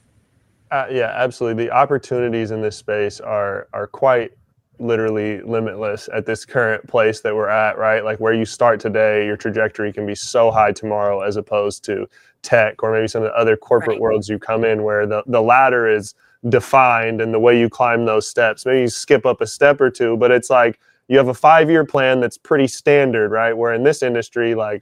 [0.69, 1.65] Uh, yeah absolutely.
[1.65, 4.31] The opportunities in this space are are quite
[4.79, 8.03] literally limitless at this current place that we're at right?
[8.03, 12.07] Like where you start today your trajectory can be so high tomorrow as opposed to
[12.41, 14.01] tech or maybe some of the other corporate right.
[14.01, 16.15] worlds you come in where the, the ladder is
[16.49, 19.91] defined and the way you climb those steps maybe you skip up a step or
[19.91, 20.79] two but it's like
[21.11, 23.51] you have a five year plan that's pretty standard, right?
[23.51, 24.81] Where in this industry, like,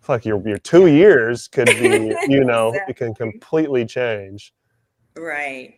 [0.00, 2.90] fuck, your, your two years could be, you know, exactly.
[2.92, 4.54] it can completely change.
[5.14, 5.74] Right.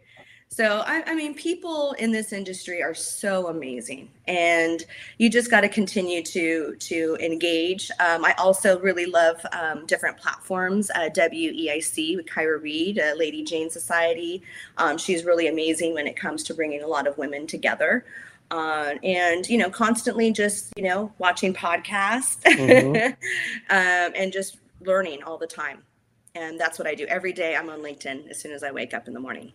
[0.46, 4.85] So I, I, mean, people in this industry are so amazing, and
[5.18, 7.90] you just got to continue to to engage.
[8.00, 10.90] Um, I also really love um, different platforms.
[10.90, 14.42] Uh, WEIC with Kyra Reed, uh, Lady Jane Society.
[14.76, 18.05] Um, she's really amazing when it comes to bringing a lot of women together
[18.51, 23.13] uh, and you know constantly just you know watching podcasts mm-hmm.
[23.71, 25.83] um, and just learning all the time
[26.35, 28.95] and that's what i do every day i'm on linkedin as soon as i wake
[28.95, 29.53] up in the morning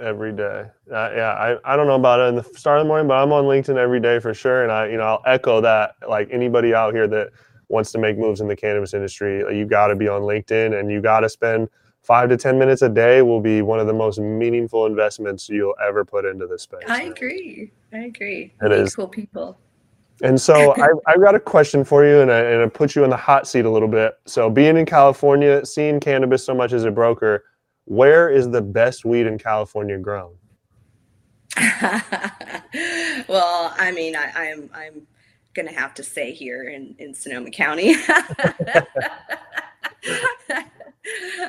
[0.00, 0.66] every day.
[0.90, 3.14] Uh, yeah, I, I don't know about it in the start of the morning, but
[3.14, 4.62] I'm on LinkedIn every day for sure.
[4.62, 5.96] And I, you know, I'll echo that.
[6.08, 7.30] Like anybody out here that
[7.68, 10.90] wants to make moves in the cannabis industry, you got to be on LinkedIn and
[10.90, 11.68] you got to spend
[12.08, 15.74] five to 10 minutes a day will be one of the most meaningful investments you'll
[15.86, 16.84] ever put into this space.
[16.88, 17.70] I agree.
[17.92, 18.54] I agree.
[18.62, 18.96] It is.
[18.96, 19.58] Cool people.
[20.22, 23.04] And so I, I've got a question for you, and I, and I put you
[23.04, 24.14] in the hot seat a little bit.
[24.24, 27.44] So, being in California, seeing cannabis so much as a broker,
[27.84, 30.34] where is the best weed in California grown?
[33.28, 35.06] well, I mean, I, I'm I'm
[35.54, 37.94] gonna have to say here in in Sonoma County.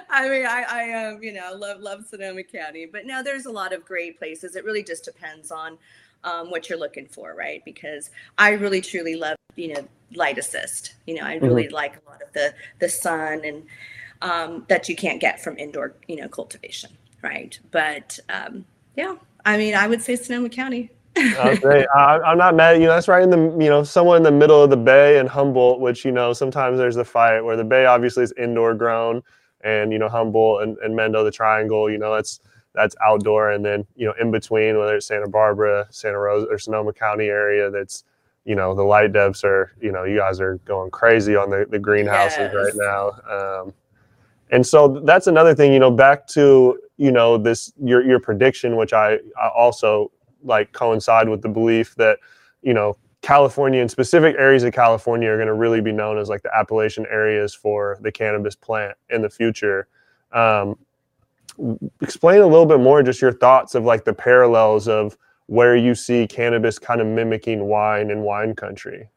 [0.10, 3.52] I mean, I, I um, you know, love love Sonoma County, but no, there's a
[3.52, 4.56] lot of great places.
[4.56, 5.78] It really just depends on
[6.24, 7.64] um, what you're looking for, right?
[7.66, 10.96] Because I really truly love, you know, light assist.
[11.08, 11.76] You know, I really mm-hmm.
[11.76, 13.64] like a lot of the the sun and
[14.22, 16.92] um, that you can't get from indoor, you know, cultivation,
[17.22, 17.58] right?
[17.72, 20.92] But um, yeah, I mean, I would say Sonoma County.
[21.18, 21.86] okay.
[21.96, 22.80] I, I'm not mad.
[22.80, 25.20] You know, that's right in the you know somewhere in the middle of the Bay
[25.20, 28.74] and Humboldt, which you know sometimes there's a fight where the Bay obviously is indoor
[28.74, 29.24] grown,
[29.62, 31.90] and you know Humboldt and, and Mendo the Triangle.
[31.90, 32.40] You know, that's
[32.74, 36.58] that's outdoor, and then you know in between, whether it's Santa Barbara, Santa Rosa, or
[36.58, 38.04] Sonoma County area, that's
[38.46, 41.66] you know the light deps are you know you guys are going crazy on the,
[41.70, 42.54] the greenhouses yes.
[42.54, 43.12] right now.
[43.30, 43.74] Um,
[44.52, 48.76] and so that's another thing, you know, back to you know this your your prediction,
[48.76, 50.12] which I, I also
[50.44, 52.20] like coincide with the belief that
[52.62, 56.30] you know California and specific areas of California are going to really be known as
[56.30, 59.88] like the appellation areas for the cannabis plant in the future.
[60.32, 60.78] Um,
[62.02, 65.96] explain a little bit more just your thoughts of like the parallels of where you
[65.96, 69.10] see cannabis kind of mimicking wine in wine country.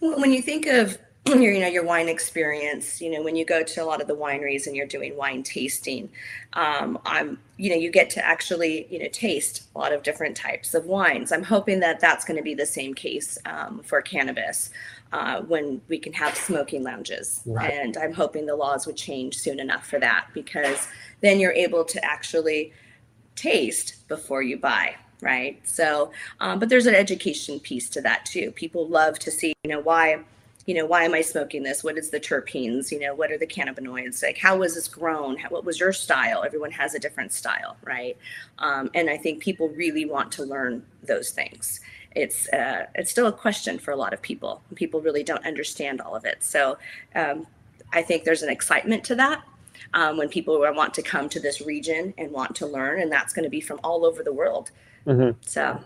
[0.00, 3.62] When you think of your you know your wine experience you know when you go
[3.62, 6.10] to a lot of the wineries and you're doing wine tasting
[6.52, 10.36] um, i'm you know you get to actually you know taste a lot of different
[10.36, 11.32] types of wines.
[11.32, 14.70] I'm hoping that that's going to be the same case um, for cannabis
[15.12, 17.42] uh, when we can have smoking lounges.
[17.46, 17.72] Right.
[17.72, 20.88] and i'm hoping the laws would change soon enough for that because
[21.20, 22.72] then you're able to actually
[23.34, 25.66] taste before you buy right?
[25.66, 28.50] So um, but there's an education piece to that too.
[28.50, 30.18] People love to see you know why
[30.66, 31.84] you know, why am I smoking this?
[31.84, 32.90] What is the terpenes?
[32.90, 34.22] You know, what are the cannabinoids?
[34.22, 35.36] Like, how was this grown?
[35.36, 36.42] How, what was your style?
[36.42, 38.16] Everyone has a different style, right?
[38.58, 41.80] Um, and I think people really want to learn those things.
[42.14, 44.62] It's uh, it's still a question for a lot of people.
[44.74, 46.42] People really don't understand all of it.
[46.42, 46.78] So
[47.14, 47.46] um,
[47.92, 49.44] I think there's an excitement to that
[49.92, 53.32] um, when people want to come to this region and want to learn, and that's
[53.32, 54.70] going to be from all over the world.
[55.06, 55.38] Mm-hmm.
[55.42, 55.80] So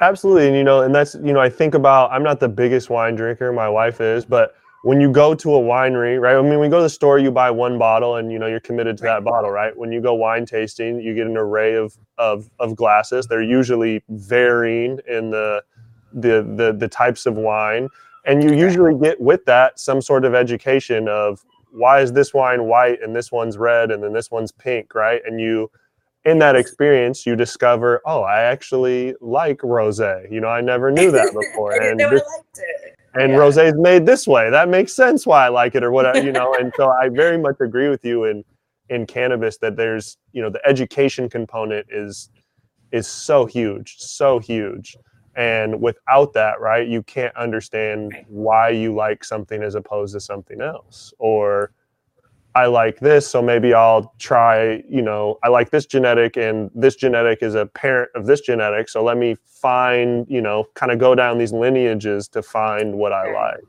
[0.00, 2.10] absolutely, and you know, and that's you know, I think about.
[2.12, 3.52] I'm not the biggest wine drinker.
[3.52, 6.36] My wife is, but when you go to a winery, right?
[6.36, 8.46] I mean, when you go to the store, you buy one bottle, and you know
[8.46, 9.76] you're committed to that bottle, right?
[9.76, 13.26] When you go wine tasting, you get an array of of of glasses.
[13.26, 15.62] They're usually varying in the
[16.12, 17.88] the the, the types of wine,
[18.24, 22.64] and you usually get with that some sort of education of why is this wine
[22.64, 25.22] white and this one's red and then this one's pink, right?
[25.24, 25.70] And you
[26.24, 30.30] in that experience, you discover, oh, I actually like rosé.
[30.30, 31.72] You know, I never knew that before.
[31.82, 32.22] and this.
[33.14, 33.38] And yeah.
[33.38, 34.50] rosé is made this way.
[34.50, 36.54] That makes sense why I like it or whatever, you know.
[36.54, 38.44] and so I very much agree with you in
[38.88, 42.28] in cannabis that there's, you know, the education component is
[42.92, 44.96] is so huge, so huge.
[45.36, 50.60] And without that, right, you can't understand why you like something as opposed to something
[50.60, 51.14] else.
[51.18, 51.72] Or
[52.54, 56.96] I like this, so maybe I'll try, you know, I like this genetic and this
[56.96, 58.88] genetic is a parent of this genetic.
[58.88, 63.12] So let me find, you know, kind of go down these lineages to find what
[63.12, 63.64] I like.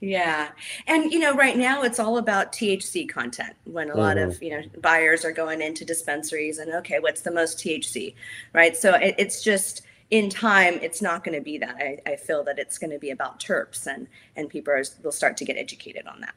[0.00, 0.50] Yeah.
[0.86, 4.00] And, you know, right now it's all about THC content when a mm-hmm.
[4.00, 4.44] lot of, mm-hmm.
[4.44, 8.14] you know, buyers are going into dispensaries and, okay, what's the most THC?
[8.52, 8.76] Right.
[8.76, 12.44] So it, it's just, in time it's not going to be that I, I feel
[12.44, 15.56] that it's going to be about terps and and people are, will start to get
[15.56, 16.34] educated on that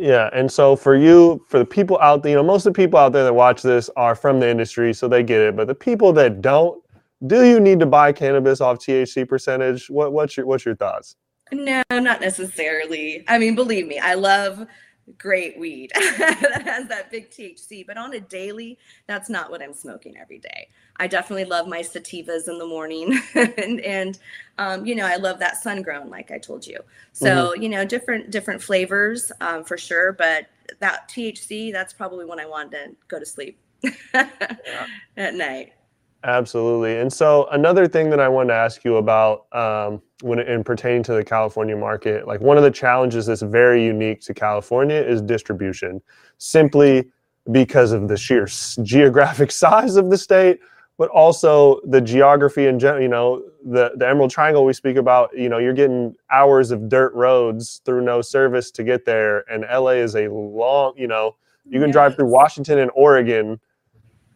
[0.00, 2.76] yeah, and so for you, for the people out there, you know, most of the
[2.76, 5.54] people out there that watch this are from the industry, so they get it.
[5.56, 6.82] But the people that don't,
[7.26, 9.90] do you need to buy cannabis off THC percentage?
[9.90, 11.16] What what's your what's your thoughts?
[11.52, 13.24] No, not necessarily.
[13.28, 14.66] I mean, believe me, I love
[15.18, 19.74] great weed that has that big THC, but on a daily, that's not what I'm
[19.74, 20.68] smoking every day.
[20.96, 24.18] I definitely love my sativas in the morning, and and
[24.58, 26.78] um, you know I love that sun grown, like I told you.
[27.12, 27.62] So mm-hmm.
[27.62, 30.46] you know different different flavors um, for sure, but
[30.78, 33.58] that THC, that's probably when I want to go to sleep
[34.14, 35.72] at night.
[36.22, 36.98] Absolutely.
[36.98, 41.02] And so another thing that I wanted to ask you about um, when in pertaining
[41.04, 45.22] to the California market, like one of the challenges that's very unique to California is
[45.22, 46.02] distribution.
[46.36, 47.10] Simply
[47.52, 48.46] because of the sheer
[48.82, 50.60] geographic size of the state,
[50.98, 55.30] but also the geography and you know the the Emerald Triangle we speak about.
[55.34, 59.64] You know, you're getting hours of dirt roads through no service to get there, and
[59.72, 60.92] LA is a long.
[60.96, 61.92] You know, you can yes.
[61.94, 63.58] drive through Washington and Oregon.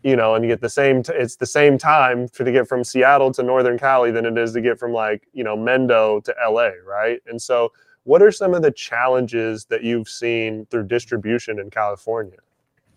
[0.04, 1.02] You know, and you get the same.
[1.02, 4.52] T- it's the same time to get from Seattle to Northern Cali than it is
[4.52, 7.20] to get from like you know Mendo to LA, right?
[7.26, 7.72] And so,
[8.04, 12.38] what are some of the challenges that you've seen through distribution in California?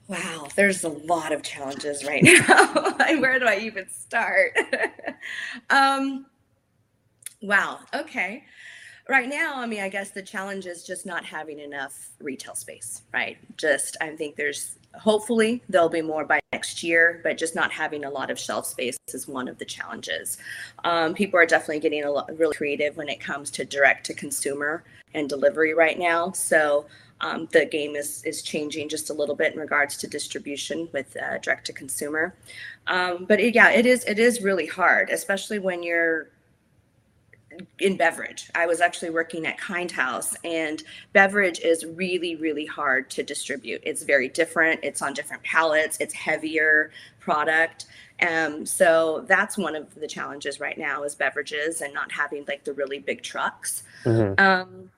[0.07, 2.95] Wow, there's a lot of challenges right now.
[2.99, 4.57] And where do I even start?
[5.69, 6.25] um,
[7.41, 8.43] wow, okay.
[9.09, 13.03] Right now, I mean, I guess the challenge is just not having enough retail space,
[13.13, 13.37] right?
[13.57, 18.05] Just, I think there's hopefully there'll be more by next year, but just not having
[18.05, 20.37] a lot of shelf space is one of the challenges.
[20.83, 24.13] Um, people are definitely getting a lot really creative when it comes to direct to
[24.13, 26.31] consumer and delivery right now.
[26.31, 26.85] So,
[27.19, 31.17] um, the game is is changing just a little bit in regards to distribution with
[31.17, 32.35] uh, direct to consumer.
[32.85, 36.29] Um, but it, yeah, it is it is really hard, especially when you're
[37.79, 38.49] in beverage.
[38.55, 40.83] I was actually working at Kind House, and
[41.13, 43.81] beverage is really, really hard to distribute.
[43.85, 44.81] It's very different.
[44.83, 45.97] It's on different pallets.
[45.99, 47.85] It's heavier product.
[48.27, 52.63] Um, so that's one of the challenges right now is beverages and not having like
[52.63, 53.83] the really big trucks.
[54.03, 54.43] Mm-hmm.
[54.43, 54.91] Um,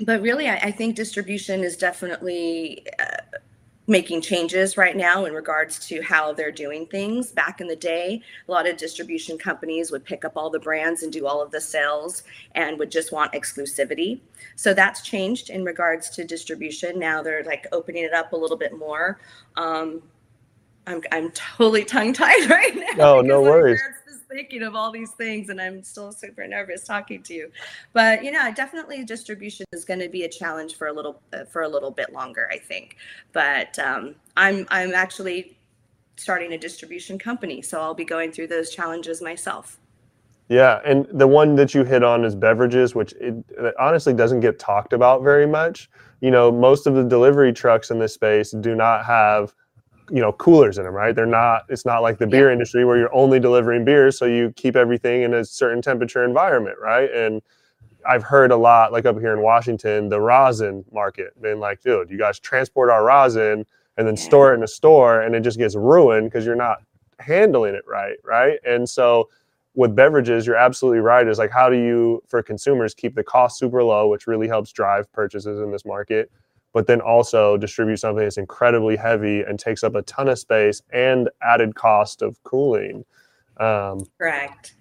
[0.00, 3.38] but really, I, I, think distribution is definitely uh,
[3.86, 7.30] making changes right now in regards to how they're doing things.
[7.30, 11.02] Back in the day, a lot of distribution companies would pick up all the brands
[11.02, 12.22] and do all of the sales
[12.54, 14.20] and would just want exclusivity.
[14.56, 16.98] So that's changed in regards to distribution.
[16.98, 19.20] Now they're like opening it up a little bit more.
[19.56, 20.02] Um,
[20.86, 23.16] I'm, I'm totally tongue tied right now.
[23.16, 23.80] Oh, no worries
[24.34, 27.50] thinking of all these things and I'm still super nervous talking to you.
[27.92, 31.44] But you know, definitely distribution is going to be a challenge for a little uh,
[31.44, 32.96] for a little bit longer, I think.
[33.32, 35.56] But um, I'm I'm actually
[36.16, 39.78] starting a distribution company, so I'll be going through those challenges myself.
[40.48, 44.40] Yeah, and the one that you hit on is beverages, which it, it honestly doesn't
[44.40, 45.88] get talked about very much.
[46.20, 49.54] You know, most of the delivery trucks in this space do not have
[50.10, 51.14] you know coolers in them right?
[51.14, 52.52] They're not it's not like the beer yeah.
[52.52, 56.78] industry where you're only delivering beer so you keep everything in a certain temperature environment
[56.80, 57.10] right?
[57.10, 57.42] And
[58.06, 62.10] i've heard a lot like up here in washington the rosin market being like dude
[62.10, 63.64] you guys transport our rosin
[63.96, 66.82] and then store it in a store and it just gets ruined because you're not
[67.18, 68.58] handling it right right?
[68.66, 69.28] And so
[69.74, 71.26] with beverages you're absolutely right.
[71.26, 74.72] Is like how do you for consumers keep the cost super low which really helps
[74.72, 76.30] drive purchases in this market
[76.74, 80.82] but then also distribute something that's incredibly heavy and takes up a ton of space
[80.92, 83.06] and added cost of cooling.
[83.56, 84.74] Um, Correct.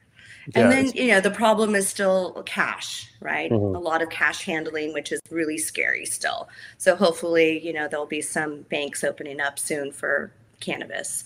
[0.54, 3.50] Yeah, and then you know the problem is still cash, right?
[3.50, 3.76] Mm-hmm.
[3.76, 6.50] A lot of cash handling, which is really scary still.
[6.78, 11.24] So hopefully, you know there'll be some banks opening up soon for cannabis.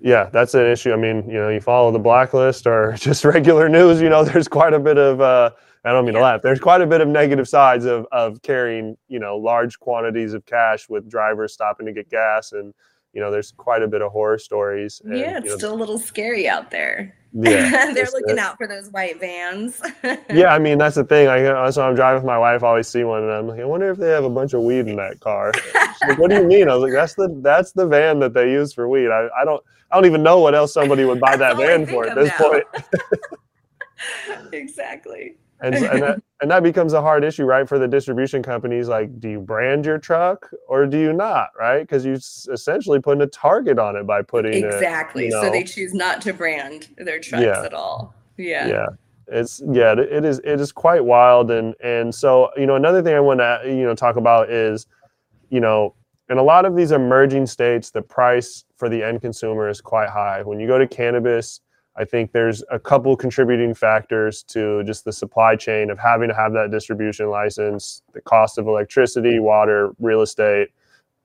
[0.00, 0.92] Yeah, that's an issue.
[0.92, 4.00] I mean, you know, you follow the blacklist or just regular news.
[4.00, 5.50] You know, there's quite a bit of uh,
[5.84, 6.20] I don't mean yeah.
[6.20, 6.42] to laugh.
[6.42, 10.44] There's quite a bit of negative sides of of carrying, you know, large quantities of
[10.46, 12.74] cash with drivers stopping to get gas, and
[13.12, 15.00] you know, there's quite a bit of horror stories.
[15.04, 17.16] And, yeah, it's you know, still a little scary out there.
[17.32, 19.80] Yeah, they're looking out for those white vans.
[20.30, 21.28] yeah, I mean that's the thing.
[21.28, 22.62] I so I'm driving with my wife.
[22.62, 24.62] I always see one, and I'm like, I wonder if they have a bunch of
[24.62, 25.52] weed in that car.
[26.06, 26.68] like, what do you mean?
[26.68, 29.08] I was like, that's the that's the van that they use for weed.
[29.08, 32.06] I, I don't I don't even know what else somebody would buy that van for
[32.06, 32.50] at this now.
[32.50, 32.64] point.
[34.52, 38.88] exactly and and that, and that becomes a hard issue, right, for the distribution companies.
[38.88, 41.80] Like, do you brand your truck or do you not, right?
[41.80, 45.24] Because you essentially putting a target on it by putting exactly.
[45.24, 47.64] It, you know, so they choose not to brand their trucks yeah.
[47.64, 48.14] at all.
[48.36, 48.68] Yeah.
[48.68, 48.86] Yeah.
[49.30, 53.14] It's yeah, it is it is quite wild, and and so you know another thing
[53.14, 54.86] I want to you know talk about is,
[55.50, 55.94] you know,
[56.30, 60.08] in a lot of these emerging states, the price for the end consumer is quite
[60.08, 60.42] high.
[60.42, 61.60] When you go to cannabis,
[61.98, 66.34] I think there's a couple contributing factors to just the supply chain of having to
[66.34, 70.68] have that distribution license, the cost of electricity, water, real estate,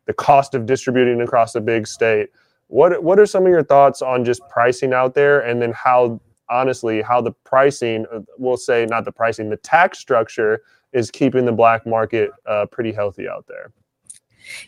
[0.07, 2.29] the cost of distributing across a big state.
[2.67, 6.19] What what are some of your thoughts on just pricing out there, and then how
[6.49, 8.07] honestly how the pricing,
[8.39, 12.91] we'll say not the pricing, the tax structure is keeping the black market uh, pretty
[12.91, 13.71] healthy out there.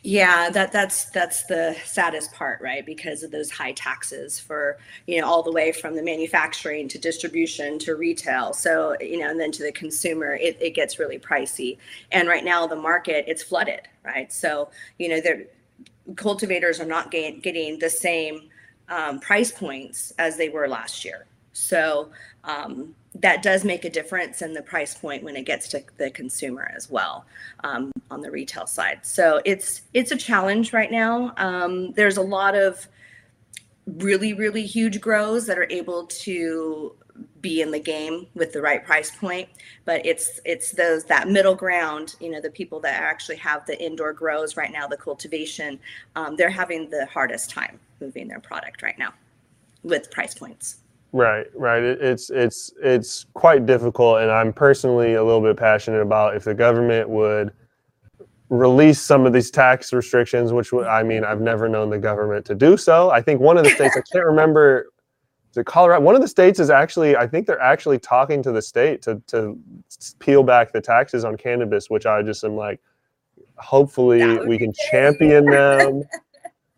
[0.04, 2.86] Yeah, that that's that's the saddest part, right?
[2.86, 6.98] Because of those high taxes for you know all the way from the manufacturing to
[6.98, 8.54] distribution to retail.
[8.54, 11.78] So you know, and then to the consumer, it, it gets really pricey.
[12.12, 14.32] And right now, the market it's flooded, right?
[14.32, 15.48] So you know, the
[16.16, 18.50] cultivators are not getting getting the same
[18.90, 21.26] um, price points as they were last year.
[21.54, 22.10] So
[22.44, 26.12] um, that does make a difference in the price point when it gets to the
[26.12, 27.26] consumer as well
[27.64, 29.00] um, on the retail side.
[29.04, 31.34] So it's it's a challenge right now.
[31.38, 32.88] Um, there's a lot of
[33.86, 36.96] really really huge grows that are able to
[37.40, 39.48] be in the game with the right price point
[39.86, 43.80] but it's it's those that middle ground you know the people that actually have the
[43.82, 45.80] indoor grows right now the cultivation
[46.16, 49.14] um, they're having the hardest time moving their product right now
[49.84, 50.78] with price points
[51.16, 51.82] Right, right.
[51.82, 56.44] It, it's it's it's quite difficult, and I'm personally a little bit passionate about if
[56.44, 57.54] the government would
[58.50, 60.52] release some of these tax restrictions.
[60.52, 63.12] Which would, I mean, I've never known the government to do so.
[63.12, 64.92] I think one of the states I can't remember.
[65.52, 66.04] Is it Colorado?
[66.04, 67.16] One of the states is actually.
[67.16, 69.58] I think they're actually talking to the state to to
[70.20, 72.82] peel back the taxes on cannabis, which I just am like,
[73.56, 76.04] hopefully we can champion them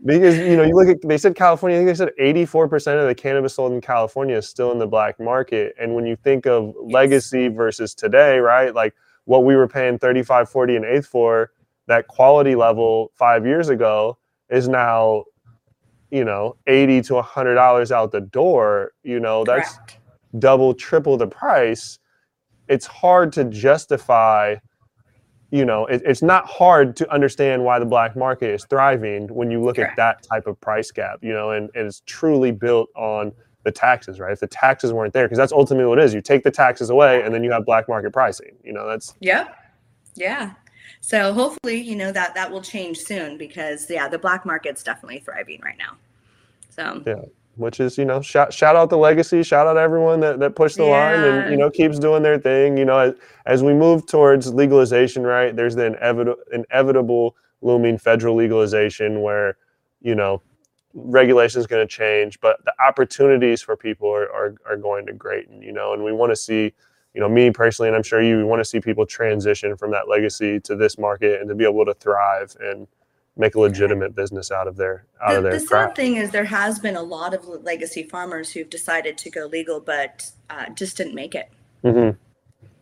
[0.05, 1.77] because you know you look at they said California.
[1.77, 4.77] I think they said 84 percent of the cannabis sold in California is still in
[4.77, 5.73] the black market.
[5.79, 8.73] And when you think of legacy versus today, right?
[8.73, 8.93] Like
[9.25, 11.51] what we were paying 35, 40, and eighth for,
[11.87, 14.17] that quality level five years ago
[14.49, 15.25] is now,
[16.11, 18.93] you know, 80 to 100 dollars out the door.
[19.03, 19.99] You know, that's Correct.
[20.39, 21.99] double, triple the price.
[22.67, 24.57] It's hard to justify
[25.51, 29.49] you know, it, it's not hard to understand why the black market is thriving when
[29.49, 32.89] you look at that type of price gap, you know, and, and it's truly built
[32.95, 33.31] on
[33.63, 34.33] the taxes, right?
[34.33, 36.13] If the taxes weren't there, because that's ultimately what it is.
[36.13, 38.55] You take the taxes away and then you have black market pricing.
[38.63, 39.49] You know, that's yeah.
[40.15, 40.53] Yeah.
[41.01, 45.19] So hopefully, you know, that that will change soon because yeah, the black market's definitely
[45.19, 45.95] thriving right now.
[46.69, 47.25] So yeah
[47.58, 50.78] which is you know shout shout out the legacy, shout out everyone that that pushed
[50.78, 50.91] the yeah.
[50.91, 52.78] line and you know keeps doing their thing.
[52.78, 53.14] You know, as,
[53.45, 55.55] as we move towards legalization, right?
[55.55, 59.58] There's the inevitable inevitable looming federal legalization where
[60.01, 60.41] you know
[60.93, 65.14] regulation is going to change, but the opportunities for people are, are are going to
[65.14, 65.62] greaten.
[65.62, 66.74] You know, and we want to see
[67.14, 70.08] you know me personally, and I'm sure you want to see people transition from that
[70.08, 72.88] legacy to this market and to be able to thrive and
[73.38, 76.31] make a legitimate business out of their out the, of their the sad thing is
[76.31, 80.69] there has been a lot of legacy farmers who've decided to go legal but uh,
[80.69, 81.49] just didn't make it.
[81.83, 82.17] Mm-hmm.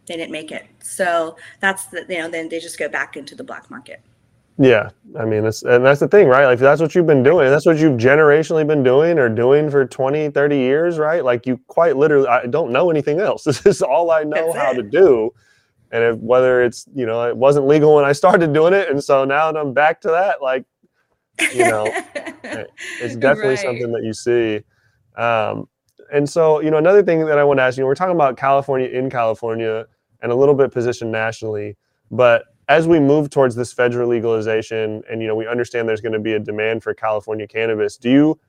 [0.08, 0.66] they didn't make it.
[0.82, 4.02] So that's the you know then they just go back into the black market.
[4.58, 4.90] Yeah.
[5.20, 6.46] I mean that's and that's the thing right?
[6.46, 9.86] Like that's what you've been doing that's what you've generationally been doing or doing for
[9.86, 11.24] 20 30 years right?
[11.24, 13.44] Like you quite literally i don't know anything else.
[13.46, 14.76] This is all i know that's how it.
[14.76, 15.32] to do
[15.96, 19.02] and if, whether it's you know it wasn't legal when I started doing it, and
[19.02, 20.66] so now that I'm back to that, like
[21.54, 21.86] you know,
[23.02, 23.60] it's definitely right.
[23.60, 24.62] something that you see.
[25.16, 25.70] Um,
[26.12, 28.16] and so you know another thing that I want to ask you, know, we're talking
[28.16, 29.86] about California in California
[30.22, 31.78] and a little bit positioned nationally,
[32.12, 36.12] but as we move towards this federal legalization, and you know we understand there's going
[36.12, 38.40] to be a demand for California cannabis, do you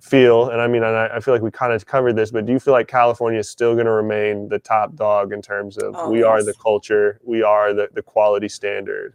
[0.00, 2.52] feel, and I mean, I, I feel like we kind of covered this, but do
[2.52, 5.94] you feel like California is still going to remain the top dog in terms of
[5.96, 9.14] oh, we are the culture, we are the, the quality standard?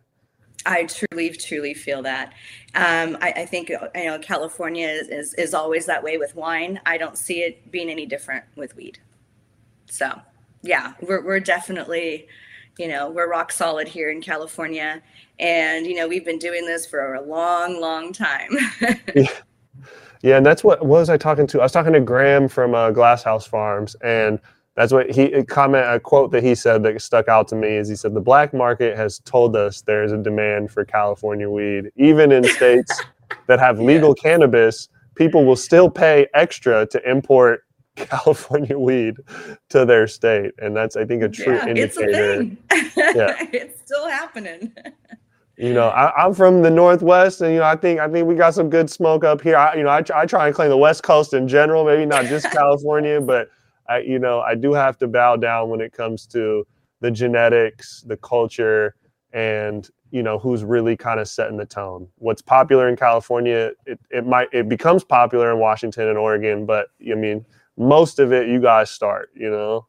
[0.65, 2.33] I truly, truly feel that.
[2.75, 6.79] Um, I, I, think you know California is, is, is always that way with wine.
[6.85, 8.99] I don't see it being any different with weed.
[9.87, 10.19] So,
[10.61, 12.27] yeah, we're we're definitely,
[12.77, 15.01] you know, we're rock solid here in California,
[15.39, 18.57] and you know we've been doing this for a long, long time.
[19.15, 19.27] yeah.
[20.23, 21.59] Yeah, and that's what, what was I talking to?
[21.59, 24.39] I was talking to Graham from uh, Glasshouse Farms, and
[24.75, 27.89] that's what he comment a quote that he said that stuck out to me is
[27.89, 31.91] he said the black market has told us there is a demand for California weed,
[31.97, 33.03] even in states
[33.47, 34.23] that have legal yeah.
[34.23, 34.87] cannabis.
[35.15, 37.65] People will still pay extra to import
[37.97, 39.17] California weed
[39.69, 41.81] to their state, and that's I think a true yeah, indicator.
[41.91, 42.57] It's a thing.
[43.15, 44.73] yeah, it's still happening.
[45.57, 48.33] You know, I, am from the Northwest, and you know, I think I think we
[48.33, 49.55] got some good smoke up here.
[49.55, 52.25] I, you know, I, I try and claim the West Coast in general, maybe not
[52.25, 53.49] just California, but
[53.87, 56.65] I, you know, I do have to bow down when it comes to
[57.01, 58.95] the genetics, the culture,
[59.31, 62.07] and you know who's really kind of setting the tone.
[62.17, 66.87] What's popular in California, it, it might it becomes popular in Washington and Oregon, but
[67.07, 67.45] I mean,
[67.77, 69.29] most of it you guys start.
[69.35, 69.85] You know.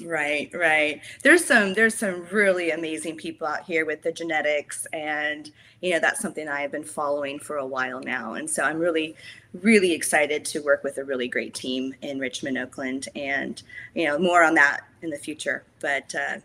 [0.00, 1.02] Right, right.
[1.22, 5.50] There's some there's some really amazing people out here with the genetics and
[5.82, 8.78] you know that's something I have been following for a while now and so I'm
[8.78, 9.14] really
[9.52, 13.62] really excited to work with a really great team in Richmond, Oakland and
[13.94, 16.38] you know more on that in the future but uh,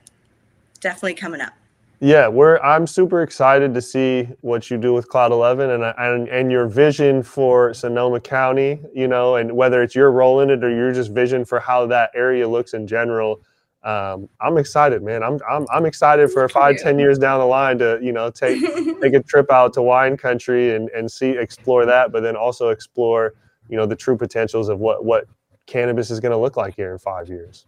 [0.81, 1.53] definitely coming up.
[1.99, 6.29] Yeah, we're I'm super excited to see what you do with Cloud 11 and and
[6.29, 10.63] and your vision for Sonoma County, you know, and whether it's your role in it
[10.63, 13.41] or your just vision for how that area looks in general.
[13.83, 15.23] Um, I'm excited, man.
[15.23, 18.61] I'm I'm I'm excited for five, ten years down the line to you know take
[19.01, 22.69] take a trip out to wine country and and see explore that, but then also
[22.69, 23.33] explore
[23.69, 25.25] you know the true potentials of what what
[25.65, 27.65] cannabis is going to look like here in five years.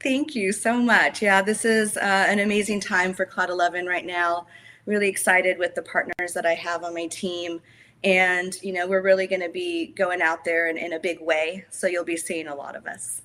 [0.00, 1.22] Thank you so much.
[1.22, 4.46] Yeah, this is uh, an amazing time for Cloud 11 right now.
[4.86, 7.60] Really excited with the partners that I have on my team.
[8.04, 11.20] And, you know, we're really going to be going out there in, in a big
[11.20, 11.64] way.
[11.70, 13.22] So you'll be seeing a lot of us.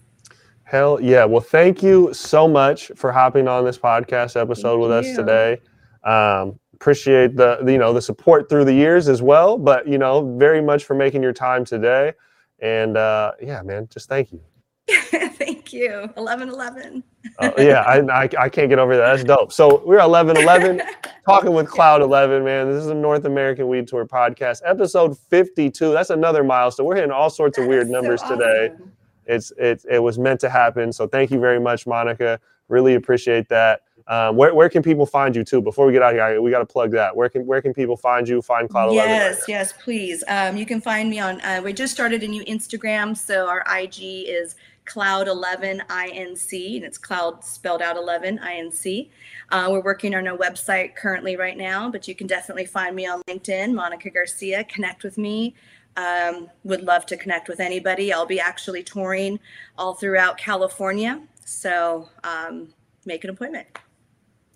[0.63, 1.25] Hell yeah.
[1.25, 5.11] Well, thank you so much for hopping on this podcast episode thank with you.
[5.11, 5.61] us today.
[6.03, 9.99] Um, appreciate the, the, you know, the support through the years as well, but, you
[9.99, 12.13] know, very much for making your time today.
[12.59, 14.41] And uh, yeah, man, just thank you.
[15.63, 16.09] Thank you.
[16.15, 17.03] 1111.
[17.39, 19.15] uh, yeah, I, I, I, can't get over that.
[19.15, 19.53] That's dope.
[19.53, 20.81] So we're 1111
[21.25, 22.69] talking with Cloud 11, man.
[22.69, 25.93] This is a North American Weed Tour podcast, episode 52.
[25.93, 26.85] That's another milestone.
[26.85, 28.39] We're hitting all sorts of weird numbers so awesome.
[28.39, 28.71] today.
[29.25, 30.91] It's it, it was meant to happen.
[30.91, 32.41] So thank you very much, Monica.
[32.67, 33.83] Really appreciate that.
[34.07, 35.61] Um, where, where can people find you too?
[35.61, 37.15] Before we get out here, we got to plug that.
[37.15, 38.41] Where can where can people find you?
[38.41, 39.09] Find Cloud Eleven.
[39.09, 40.25] Yes, right yes, please.
[40.27, 41.39] Um, you can find me on.
[41.39, 44.55] Uh, we just started a new Instagram, so our IG is
[44.85, 49.09] Cloud 11 INC, and it's Cloud spelled out 11 INC.
[49.49, 53.05] Uh, we're working on a website currently right now, but you can definitely find me
[53.05, 54.63] on LinkedIn, Monica Garcia.
[54.65, 55.55] Connect with me.
[55.95, 58.11] Um, would love to connect with anybody.
[58.11, 59.39] I'll be actually touring
[59.77, 62.73] all throughout California, so um,
[63.05, 63.67] make an appointment.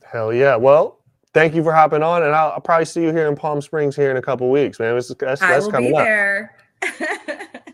[0.03, 0.55] Hell yeah!
[0.55, 0.99] Well,
[1.34, 3.95] thank you for hopping on, and I'll, I'll, probably see you here in Palm Springs
[3.95, 4.95] here in a couple weeks, man.
[4.95, 6.03] That's, that's, that's I will coming be up.
[6.03, 6.55] there.